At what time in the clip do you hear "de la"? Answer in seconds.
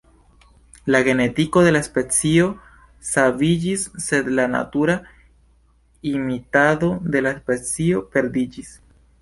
1.65-1.81, 7.17-7.37